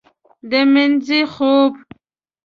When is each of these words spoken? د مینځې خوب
د 0.49 0.53
مینځې 0.73 1.21
خوب 1.33 1.73